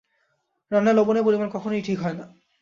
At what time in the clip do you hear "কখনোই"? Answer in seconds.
1.49-1.81